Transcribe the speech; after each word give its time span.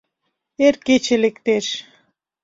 Эр 0.65 0.75
кече 0.85 1.15
лектеш 1.23 1.67